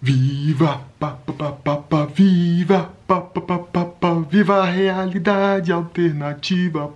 [0.00, 5.72] Viva, pa, pa, pa, pa, pa, viva, pa, pa, pa, pa, pa, viva a realidade
[5.72, 6.92] alternativa.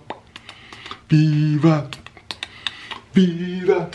[1.09, 1.89] Viva,
[3.11, 3.89] viva,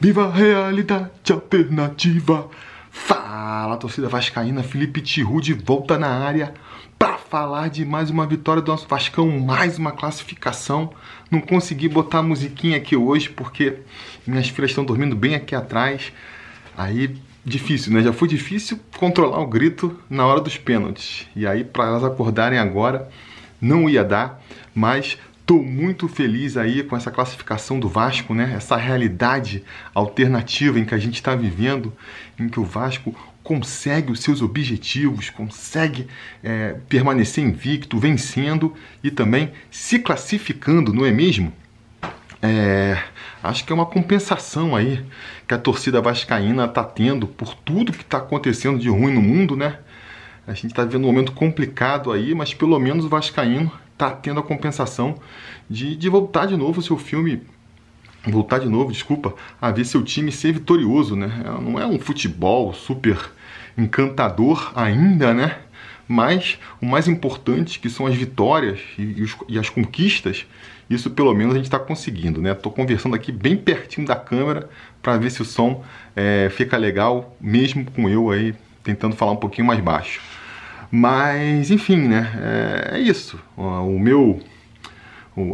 [0.00, 2.48] viva a realidade alternativa.
[2.88, 6.54] Fala, torcida vascaína, Felipe Tiru de volta na área
[6.96, 10.92] para falar de mais uma vitória do nosso Vascão, mais uma classificação.
[11.28, 13.78] Não consegui botar a musiquinha aqui hoje porque
[14.24, 16.12] minhas filhas estão dormindo bem aqui atrás.
[16.76, 18.02] Aí difícil, né?
[18.02, 21.26] Já foi difícil controlar o grito na hora dos pênaltis.
[21.34, 23.08] E aí para elas acordarem agora
[23.60, 24.42] não ia dar,
[24.74, 28.54] mas Tô muito feliz aí com essa classificação do Vasco, né?
[28.56, 31.92] Essa realidade alternativa em que a gente está vivendo,
[32.38, 36.06] em que o Vasco consegue os seus objetivos, consegue
[36.44, 41.52] é, permanecer invicto, vencendo e também se classificando, não é mesmo?
[42.42, 43.00] É,
[43.40, 45.04] acho que é uma compensação aí
[45.46, 49.56] que a torcida vascaína está tendo por tudo que está acontecendo de ruim no mundo,
[49.56, 49.78] né?
[50.44, 54.40] A gente está vivendo um momento complicado aí, mas pelo menos o vascaíno está tendo
[54.40, 55.14] a compensação
[55.70, 57.42] de, de voltar de novo o seu filme
[58.30, 61.42] voltar de novo, desculpa, a ver seu time ser vitorioso, né?
[61.60, 63.18] Não é um futebol super
[63.76, 65.58] encantador ainda, né?
[66.06, 70.46] Mas o mais importante, que são as vitórias e, os, e as conquistas,
[70.88, 72.52] isso pelo menos a gente está conseguindo, né?
[72.52, 74.68] Estou conversando aqui bem pertinho da câmera
[75.00, 75.82] para ver se o som
[76.14, 80.20] é, fica legal, mesmo com eu aí tentando falar um pouquinho mais baixo.
[80.90, 82.30] Mas, enfim, né?
[82.92, 83.40] É, é isso.
[83.56, 84.40] O meu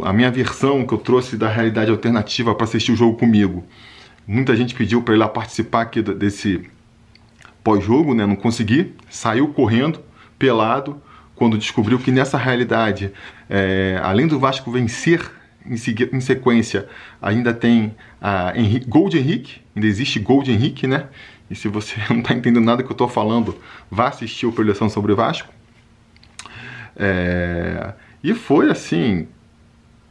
[0.03, 3.63] a minha versão que eu trouxe da realidade alternativa para assistir o jogo comigo.
[4.27, 6.69] Muita gente pediu para ir lá participar aqui desse
[7.63, 8.25] pós-jogo, né?
[8.25, 10.01] Não consegui, saiu correndo,
[10.37, 11.01] pelado,
[11.39, 13.13] quando descobriu que nessa realidade,
[13.49, 15.31] é, além do Vasco vencer
[15.65, 16.89] em, em, sequência,
[17.21, 21.05] ainda tem a Henrique, gol de Henrique, ainda existe gol de Henrique, né?
[21.49, 23.57] E se você não está entendendo nada que eu estou falando,
[23.89, 25.47] vá assistir o Preleção sobre o Vasco.
[26.97, 29.25] É, e foi assim,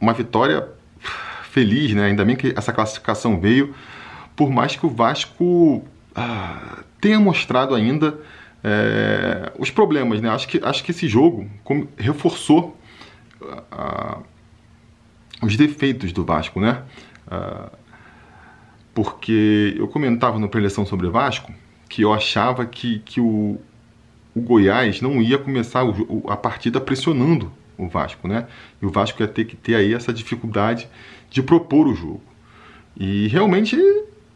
[0.01, 0.67] uma vitória
[1.43, 2.07] feliz, né?
[2.07, 3.75] Ainda bem que essa classificação veio,
[4.35, 8.17] por mais que o Vasco ah, tenha mostrado ainda
[8.63, 10.29] é, os problemas, né?
[10.29, 11.49] Acho que, acho que esse jogo
[11.97, 12.77] reforçou
[13.71, 14.19] ah,
[15.41, 16.83] os defeitos do Vasco, né?
[17.27, 17.69] Ah,
[18.93, 21.53] porque eu comentava no preleção sobre o Vasco
[21.89, 23.59] que eu achava que, que o,
[24.35, 25.83] o Goiás não ia começar
[26.27, 28.47] a partida pressionando o Vasco, né?
[28.81, 30.87] E o Vasco ia ter que ter aí essa dificuldade
[31.29, 32.21] de propor o jogo.
[32.95, 33.75] E realmente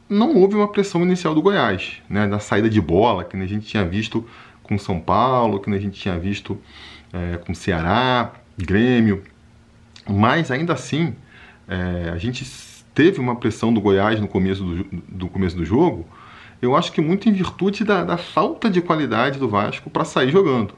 [0.09, 2.25] não houve uma pressão inicial do Goiás, né?
[2.25, 4.25] Na saída de bola, que a gente tinha visto
[4.61, 6.57] com São Paulo, que a gente tinha visto
[7.11, 9.23] é, com Ceará, Grêmio.
[10.07, 11.15] Mas ainda assim,
[11.67, 12.45] é, a gente
[12.93, 16.05] teve uma pressão do Goiás no começo do, do começo do jogo.
[16.61, 20.31] Eu acho que muito em virtude da, da falta de qualidade do Vasco para sair
[20.31, 20.73] jogando.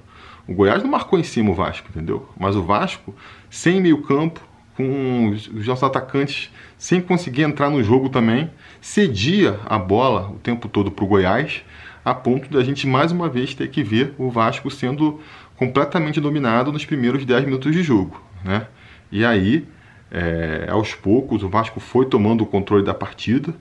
[0.47, 2.27] O Goiás não marcou em cima o Vasco, entendeu?
[2.39, 3.13] Mas o Vasco,
[3.49, 4.39] sem meio campo,
[4.75, 10.67] com os nossos atacantes sem conseguir entrar no jogo também, cedia a bola o tempo
[10.67, 11.63] todo para o Goiás,
[12.03, 15.19] a ponto de a gente mais uma vez ter que ver o Vasco sendo
[15.55, 18.21] completamente dominado nos primeiros 10 minutos de jogo.
[18.43, 18.67] Né?
[19.11, 19.65] E aí,
[20.11, 23.55] é, aos poucos, o Vasco foi tomando o controle da partida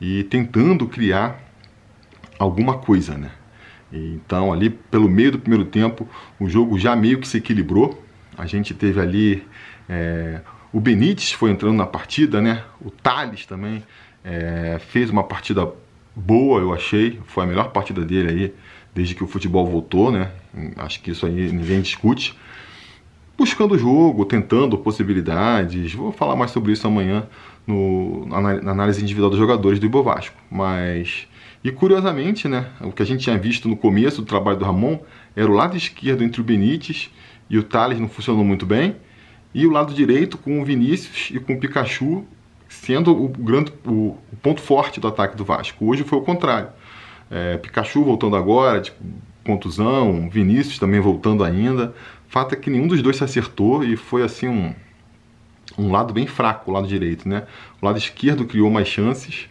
[0.00, 1.38] e tentando criar
[2.38, 3.18] alguma coisa.
[3.18, 3.30] Né?
[3.92, 6.08] Então, ali pelo meio do primeiro tempo,
[6.40, 8.02] o jogo já meio que se equilibrou.
[8.38, 9.44] A gente teve ali
[9.88, 10.40] é,
[10.72, 12.64] o Benítez foi entrando na partida, né?
[12.80, 13.82] O Thales também
[14.24, 15.68] é, fez uma partida
[16.14, 17.20] boa, eu achei.
[17.26, 18.54] Foi a melhor partida dele aí
[18.94, 20.30] desde que o futebol voltou, né?
[20.76, 22.38] Acho que isso aí ninguém discute.
[23.36, 25.94] Buscando o jogo, tentando possibilidades.
[25.94, 27.26] Vou falar mais sobre isso amanhã
[27.66, 30.36] no, na análise individual dos jogadores do Ibovasco.
[30.50, 31.26] Mas
[31.64, 34.98] e curiosamente, né, o que a gente tinha visto no começo do trabalho do Ramon
[35.36, 37.08] era o lado esquerdo entre o Benítez
[37.48, 38.96] e o Thales não funcionou muito bem,
[39.54, 42.24] e o lado direito com o Vinícius e com o Pikachu
[42.68, 45.86] sendo o, grande, o, o ponto forte do ataque do Vasco.
[45.86, 46.68] Hoje foi o contrário.
[47.30, 48.92] É, Pikachu voltando agora, de
[49.44, 51.94] contusão, Vinícius também voltando ainda.
[52.28, 54.74] Fato é que nenhum dos dois se acertou e foi assim um,
[55.78, 57.44] um lado bem fraco, o lado direito, né?
[57.80, 59.50] O lado esquerdo criou mais chances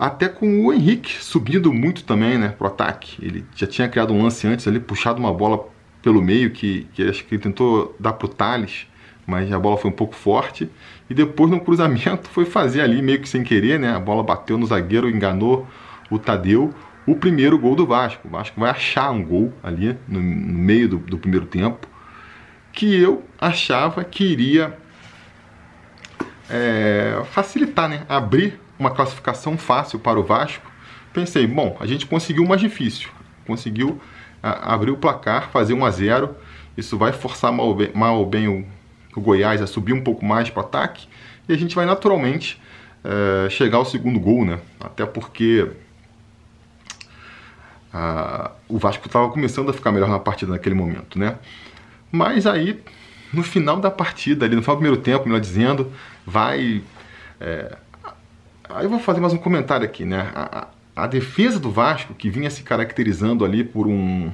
[0.00, 3.22] até com o Henrique subindo muito também, né, pro ataque.
[3.22, 5.68] Ele já tinha criado um lance antes ali, puxado uma bola
[6.00, 8.86] pelo meio, que, que acho que ele tentou dar pro Thales,
[9.26, 10.68] mas a bola foi um pouco forte.
[11.08, 13.94] E depois no cruzamento foi fazer ali meio que sem querer, né?
[13.94, 15.66] A bola bateu no zagueiro, enganou
[16.10, 16.74] o Tadeu.
[17.06, 18.28] O primeiro gol do Vasco.
[18.28, 21.88] O Vasco vai achar um gol ali no, no meio do, do primeiro tempo.
[22.72, 24.76] Que eu achava que iria
[26.50, 28.04] é, facilitar, né?
[28.08, 30.70] Abrir uma classificação fácil para o Vasco,
[31.12, 33.10] pensei, bom, a gente conseguiu o mais difícil.
[33.46, 34.00] Conseguiu
[34.42, 36.36] a, abrir o placar, fazer 1 a 0
[36.76, 38.66] Isso vai forçar mal mal ou bem o,
[39.16, 41.06] o Goiás a subir um pouco mais para o ataque.
[41.48, 42.60] E a gente vai naturalmente
[43.04, 44.60] é, chegar ao segundo gol, né?
[44.80, 45.68] Até porque
[47.92, 51.36] a, o Vasco estava começando a ficar melhor na partida naquele momento, né?
[52.12, 52.80] Mas aí,
[53.32, 55.92] no final da partida, ali no final do primeiro tempo, melhor dizendo,
[56.26, 56.82] vai.
[57.40, 57.76] É,
[58.68, 60.30] aí eu vou fazer mais um comentário aqui, né?
[60.34, 64.30] A, a, a, defesa do Vasco, que vinha se caracterizando ali por um.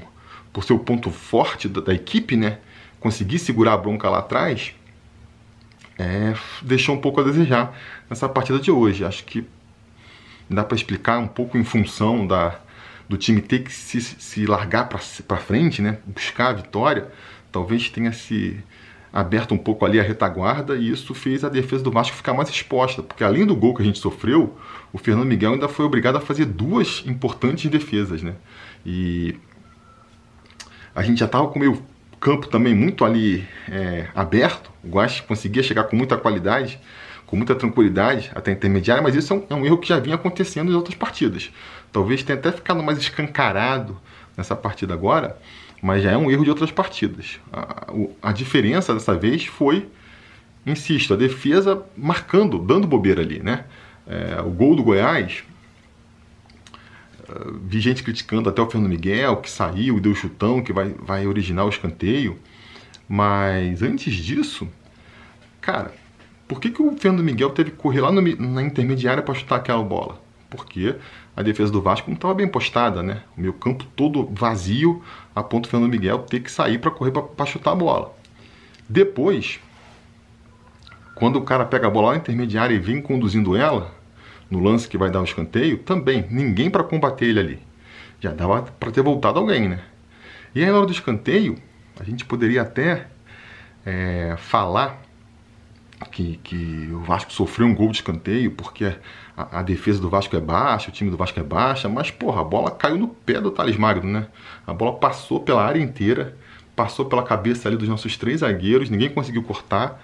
[0.53, 2.59] por ser o ponto forte da, da equipe, né?
[3.07, 4.75] Conseguir segurar a bronca lá atrás,
[5.97, 7.73] é, deixou um pouco a desejar
[8.11, 9.05] nessa partida de hoje.
[9.05, 9.47] Acho que
[10.51, 12.59] dá para explicar um pouco em função da,
[13.09, 15.99] do time ter que se, se largar para frente, né?
[16.05, 17.07] buscar a vitória.
[17.53, 18.59] Talvez tenha se
[19.13, 22.49] aberto um pouco ali a retaguarda e isso fez a defesa do Vasco ficar mais
[22.49, 24.59] exposta, porque além do gol que a gente sofreu,
[24.93, 28.35] o Fernando Miguel ainda foi obrigado a fazer duas importantes defesas, né?
[28.85, 29.37] E
[30.93, 31.81] a gente já estava com meio
[32.21, 36.79] campo também muito ali é, aberto, o Guache conseguia chegar com muita qualidade,
[37.27, 40.15] com muita tranquilidade até intermediária, mas isso é um, é um, erro que já vinha
[40.15, 41.51] acontecendo em outras partidas.
[41.93, 44.01] Talvez tenha até ficado mais escancarado
[44.37, 45.37] nessa partida agora,
[45.83, 47.41] mas já é um erro de outras partidas.
[47.53, 47.93] A,
[48.23, 49.89] a diferença dessa vez foi,
[50.65, 53.65] insisto, a defesa marcando, dando bobeira ali, né?
[54.07, 55.43] É, o gol do Goiás
[57.65, 61.65] vi gente criticando até o Fernando Miguel, que saiu, deu chutão, que vai, vai originar
[61.65, 62.39] o escanteio.
[63.09, 64.69] Mas antes disso,
[65.61, 65.93] cara,
[66.47, 69.57] por que, que o Fernando Miguel teve que correr lá no, na intermediária para chutar
[69.57, 70.21] aquela bola?
[70.49, 70.95] Porque
[71.37, 73.23] a defesa do Vasco não estava bem postada, né?
[73.37, 75.03] O meu campo todo vazio,
[75.35, 78.17] a ponto do Fernando Miguel ter que sair para correr para chutar a bola.
[78.89, 79.59] Depois,
[81.17, 83.96] quando o cara pega a bola na intermediária e vem conduzindo ela,
[84.51, 87.59] no lance que vai dar o escanteio, também ninguém para combater ele ali.
[88.21, 89.81] Já dava para ter voltado alguém, né?
[90.55, 91.57] E aí na hora do escanteio,
[91.99, 93.07] a gente poderia até
[93.85, 95.03] é, falar
[96.11, 98.97] que, que o Vasco sofreu um gol de escanteio porque
[99.37, 102.41] a, a, defesa do Vasco é baixa, o time do Vasco é baixa, mas porra,
[102.41, 104.27] a bola caiu no pé do Thales Magno, né?
[104.67, 106.37] A bola passou pela área inteira,
[106.75, 110.03] passou pela cabeça ali dos nossos três zagueiros, ninguém conseguiu cortar,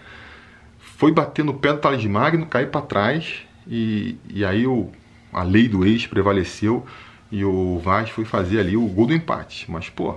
[0.78, 4.91] foi bater no pé do Thales Magno, cair para trás e, e aí o,
[5.32, 6.85] a lei do ex prevaleceu
[7.31, 9.70] e o Vaz foi fazer ali o gol do empate.
[9.70, 10.17] Mas, pô,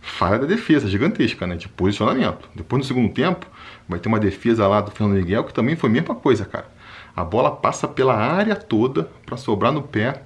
[0.00, 1.56] falha da defesa gigantesca, né?
[1.56, 2.48] De posicionamento.
[2.54, 3.46] Depois no segundo tempo,
[3.88, 6.72] vai ter uma defesa lá do Fernando Miguel que também foi a mesma coisa, cara.
[7.14, 10.22] A bola passa pela área toda para sobrar no pé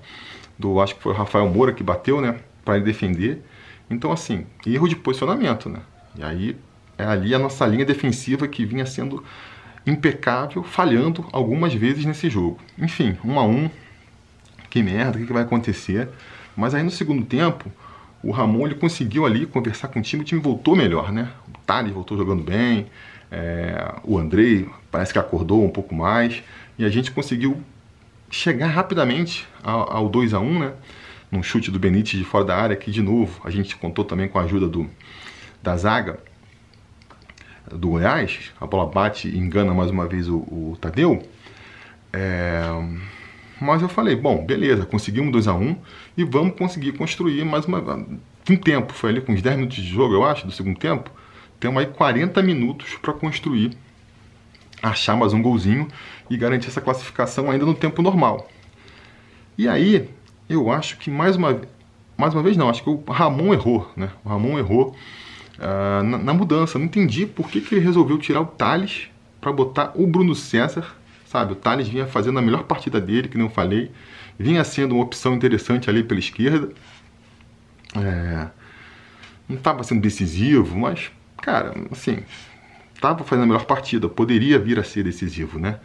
[0.58, 2.40] do, acho que foi o Rafael Moura que bateu, né?
[2.64, 3.42] Para ele defender.
[3.90, 5.80] Então, assim, erro de posicionamento, né?
[6.16, 6.56] E aí
[6.96, 9.24] é ali a nossa linha defensiva que vinha sendo
[9.88, 12.58] impecável, falhando algumas vezes nesse jogo.
[12.78, 13.70] Enfim, um a um,
[14.68, 16.08] que merda, o que vai acontecer?
[16.56, 17.70] Mas aí no segundo tempo,
[18.22, 21.30] o Ramon ele conseguiu ali conversar com o time, o time voltou melhor, né?
[21.48, 22.86] O Thales voltou jogando bem,
[23.30, 26.42] é, o Andrei parece que acordou um pouco mais,
[26.78, 27.60] e a gente conseguiu
[28.30, 30.72] chegar rapidamente ao, ao 2 a 1 né?
[31.30, 34.28] Num chute do Benítez de fora da área, que de novo a gente contou também
[34.28, 34.88] com a ajuda do,
[35.62, 36.18] da zaga
[37.72, 41.22] do Goiás, a bola bate e engana mais uma vez o, o Tadeu.
[42.12, 42.62] É,
[43.60, 45.76] mas eu falei, bom, beleza, conseguimos 2 a 1 um,
[46.16, 47.80] e vamos conseguir construir mais uma,
[48.48, 48.92] um tempo.
[48.92, 51.10] Foi ali com uns 10 minutos de jogo, eu acho, do segundo tempo.
[51.58, 53.76] Temos aí 40 minutos para construir,
[54.80, 55.88] achar mais um golzinho
[56.30, 58.48] e garantir essa classificação ainda no tempo normal.
[59.56, 60.08] E aí,
[60.48, 61.60] eu acho que mais uma,
[62.16, 64.10] mais uma vez não, acho que o Ramon errou, né?
[64.24, 64.94] O Ramon errou
[65.58, 66.78] uh, na, na, mudança.
[66.78, 69.08] Não entendi por que, que ele resolveu tirar o Thales
[69.40, 70.94] para botar o Bruno César,
[71.26, 71.52] sabe?
[71.52, 73.90] O Thales vinha fazendo a melhor partida dele, que não falei,
[74.38, 76.70] vinha sendo uma opção interessante ali pela esquerda.
[77.96, 78.48] É,
[79.48, 81.10] não estava sendo decisivo, mas,
[81.40, 82.18] cara, assim,
[82.94, 85.78] estava fazendo a melhor partida, poderia vir a ser decisivo, né?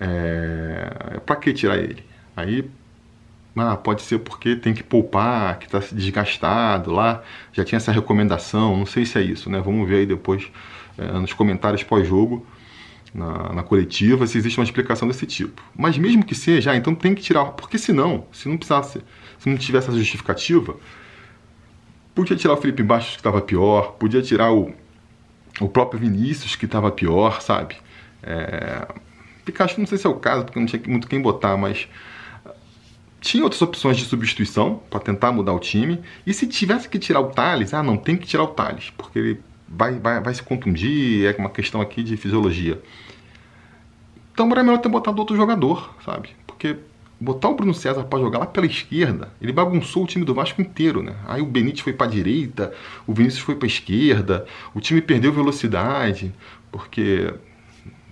[0.00, 2.04] É, para que tirar ele?
[2.36, 2.68] Aí
[3.56, 7.22] ah, pode ser porque tem que poupar, que está desgastado lá.
[7.52, 9.60] Já tinha essa recomendação, não sei se é isso, né?
[9.60, 10.50] Vamos ver aí depois
[10.96, 12.46] é, nos comentários pós-jogo,
[13.14, 15.62] na, na, coletiva, se existe uma explicação desse tipo.
[15.76, 19.02] Mas mesmo que seja, ah, então tem que tirar, porque senão, se não precisasse,
[19.38, 20.76] se não tivesse essa justificativa,
[22.14, 24.72] podia tirar o Felipe Baixo que estava pior, podia tirar o,
[25.60, 27.76] o próprio Vinícius que estava pior, sabe?
[28.22, 28.86] É,
[29.44, 31.88] Pikachu não sei se é o caso, porque não tinha muito quem botar, mas
[33.22, 36.00] tinha outras opções de substituição para tentar mudar o time.
[36.26, 39.18] E se tivesse que tirar o Thales, ah, não tem que tirar o Thales, porque
[39.18, 42.82] ele vai, vai, vai se contundir, é uma questão aqui de fisiologia.
[44.34, 46.30] Então era melhor ter botado outro jogador, sabe?
[46.46, 46.76] Porque
[47.20, 50.60] botar o Bruno César para jogar lá pela esquerda, ele bagunçou o time do Vasco
[50.60, 51.14] inteiro, né?
[51.26, 52.72] Aí o Benítez foi para direita,
[53.06, 56.34] o Vinícius foi para esquerda, o time perdeu velocidade,
[56.72, 57.32] porque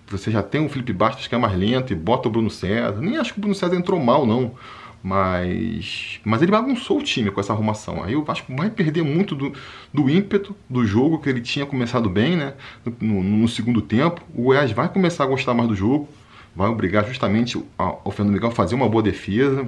[0.07, 3.01] você já tem um Felipe Bastos que é mais lento e bota o Bruno César.
[3.01, 4.55] Nem acho que o Bruno César entrou mal, não.
[5.03, 8.05] Mas, mas ele bagunçou o time com essa arrumação.
[8.05, 9.53] Aí o Vasco vai perder muito do,
[9.93, 12.55] do ímpeto do jogo que ele tinha começado bem, né?
[13.01, 14.23] No, no, segundo tempo.
[14.35, 16.07] O Goiás vai começar a gostar mais do jogo,
[16.55, 19.67] vai obrigar justamente o Fernando Miguel a fazer uma boa defesa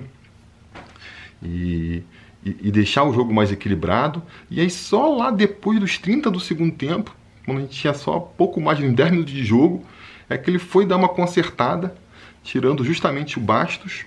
[1.42, 2.02] e,
[2.44, 4.22] e, e, deixar o jogo mais equilibrado.
[4.50, 8.20] E aí só lá depois dos 30 do segundo tempo, quando a gente tinha só
[8.20, 9.82] pouco mais de 10 minutos de jogo,
[10.28, 11.94] é que ele foi dar uma consertada,
[12.42, 14.04] tirando justamente o Bastos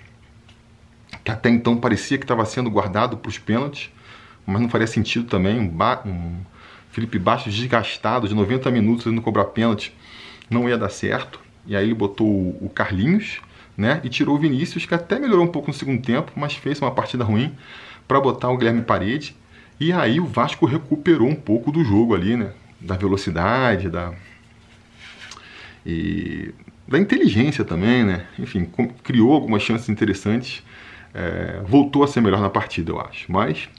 [1.26, 3.90] que até então parecia que estava sendo guardado para os pênaltis,
[4.46, 5.58] mas não faria sentido também.
[5.58, 6.36] Um, ba um
[6.92, 9.92] Felipe Bastos desgastado de 90 minutos indo cobrar pênalti
[10.48, 11.40] não ia dar certo.
[11.66, 13.40] E aí ele botou o Carlinhos
[13.76, 16.80] né, e tirou o Vinícius, que até melhorou um pouco no segundo tempo, mas fez
[16.80, 17.52] uma partida ruim
[18.06, 19.34] para botar o Guilherme Parede.
[19.80, 22.52] E aí o Vasco recuperou um pouco do jogo ali, né?
[22.80, 24.14] Da velocidade, da.
[25.84, 26.54] E
[26.86, 28.26] da inteligência também, né?
[28.38, 28.70] Enfim,
[29.02, 30.62] criou algumas chances interessantes
[31.16, 33.32] é, voltou a ser melhor na partida, eu acho.
[33.32, 33.70] Mas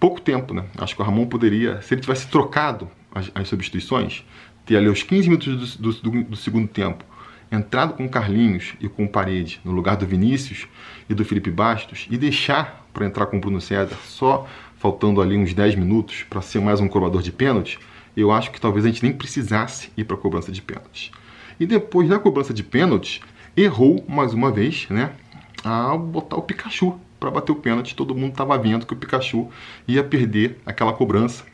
[0.00, 0.64] pouco tempo, né?
[0.78, 4.24] Acho que o Ramon poderia, se ele tivesse trocado as, as substituições,
[4.64, 7.04] ter ali os 15 minutos do, do, do, segundo tempo,
[7.52, 10.66] entrado com o Carlinhos e com o Parede no lugar do Vinícius
[11.08, 15.36] e do Felipe Bastos e deixar para entrar com o Bruno César só faltando ali
[15.36, 17.78] uns 10 minutos para ser mais um cobrador de pênalti,
[18.16, 21.10] eu acho que talvez a gente nem precisasse ir para a cobrança de pênaltis.
[21.58, 23.20] E depois da cobrança de pênaltis,
[23.56, 25.12] errou mais uma vez, né?
[25.64, 27.94] A botar o Pikachu para bater o pênalti.
[27.94, 29.48] Todo mundo estava vendo que o Pikachu
[29.86, 31.44] ia perder aquela cobrança.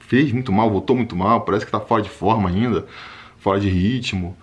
[0.00, 2.86] Fez muito mal, voltou muito mal, parece que está fora de forma ainda,
[3.38, 4.36] fora de ritmo.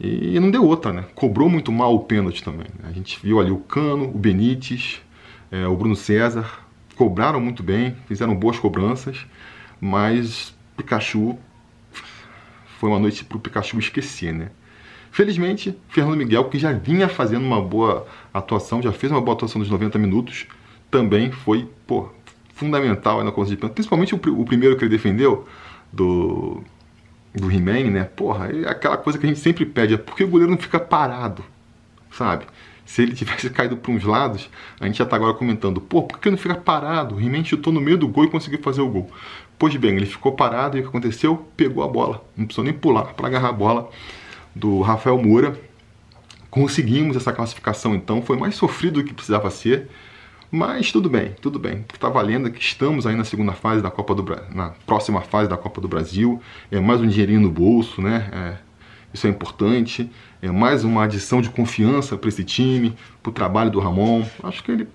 [0.00, 1.04] E não deu outra, né?
[1.14, 2.68] Cobrou muito mal o pênalti também.
[2.78, 2.88] Né?
[2.88, 5.02] A gente viu ali o Cano, o Benítez,
[5.50, 6.60] é, o Bruno César,
[6.94, 9.26] cobraram muito bem, fizeram boas cobranças,
[9.80, 11.36] mas Pikachu
[12.78, 14.50] foi uma noite para o Pikachu esquecer, né?
[15.10, 19.60] Felizmente, Fernando Miguel, que já vinha fazendo uma boa atuação, já fez uma boa atuação
[19.60, 20.46] dos 90 minutos,
[20.90, 22.08] também foi pô,
[22.54, 23.74] fundamental na coisa de pênalti.
[23.74, 25.46] Principalmente o, o, primeiro que ele defendeu,
[25.92, 26.62] do,
[27.34, 28.04] do He-Man, né?
[28.04, 30.78] Porra, é aquela coisa que a gente sempre pede, é porque o goleiro não fica
[30.78, 31.44] parado,
[32.10, 32.44] sabe?
[32.84, 34.48] Se ele tivesse caído para uns lados,
[34.80, 37.16] a gente já está agora comentando, pô, por que ele não fica parado?
[37.16, 39.10] O He-Man chutou no meio do gol e conseguiu fazer o gol.
[39.58, 41.46] Pois bem, ele ficou parado e o que aconteceu?
[41.56, 42.24] Pegou a bola.
[42.36, 43.90] Não precisou nem pular para agarrar a bola
[44.58, 45.58] do Rafael Moura.
[46.50, 49.88] Conseguimos essa classificação então, foi mais sofrido do que precisava ser,
[50.50, 51.80] mas tudo bem, tudo bem.
[51.80, 54.24] O que está valendo é que estamos aí na segunda fase da Copa do
[54.54, 56.40] na próxima fase da Copa do Brasil.
[56.70, 58.30] É mais um dinheirinho no bolso, né?
[58.32, 58.56] É,
[59.12, 60.10] isso é importante.
[60.40, 64.24] É mais uma adição de confiança para esse time, para o trabalho do Ramon.
[64.42, 64.88] Acho que ele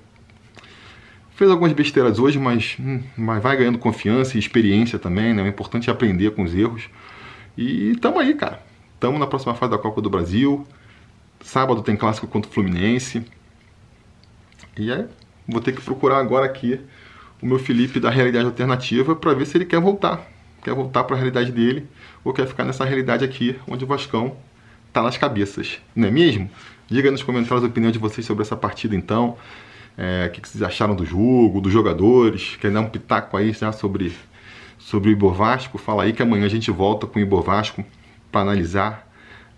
[1.36, 5.44] fez algumas besteiras hoje, mas, hum, mas vai ganhando confiança e experiência também, né?
[5.44, 6.90] O importante é aprender com os erros.
[7.56, 8.73] E estamos aí, cara.
[9.04, 10.66] Estamos na próxima fase da Copa do Brasil.
[11.42, 13.22] Sábado tem clássico contra o Fluminense.
[14.78, 15.06] E aí,
[15.46, 16.80] vou ter que procurar agora aqui
[17.42, 20.26] o meu Felipe da realidade alternativa para ver se ele quer voltar.
[20.64, 21.86] Quer voltar para a realidade dele
[22.24, 24.38] ou quer ficar nessa realidade aqui onde o Vascão
[24.94, 26.50] tá nas cabeças, não é mesmo?
[26.88, 29.36] Diga nos comentários a opinião de vocês sobre essa partida então.
[29.98, 32.56] É, o que vocês acharam do jogo, dos jogadores?
[32.56, 34.16] Quer dar um pitaco aí já sobre,
[34.80, 35.78] sobre o Ibor Vasco?
[35.78, 37.84] Fala aí que amanhã a gente volta com o Ibor Vasco
[38.34, 39.08] para analisar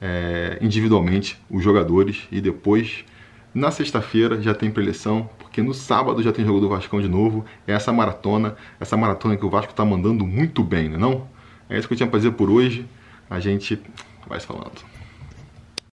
[0.02, 3.06] é, individualmente os jogadores e depois
[3.54, 7.46] na sexta-feira já tem preleção, porque no sábado já tem jogo do Vascão de novo.
[7.66, 11.28] É essa maratona, essa maratona que o Vasco está mandando muito bem, não é não?
[11.70, 12.86] É isso que eu tinha para dizer por hoje.
[13.30, 13.82] A gente
[14.28, 14.84] vai falando.